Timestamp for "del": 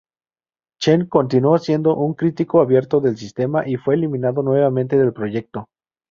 3.01-3.17, 4.97-5.13